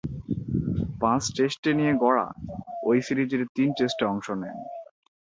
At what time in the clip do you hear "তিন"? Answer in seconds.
3.55-3.69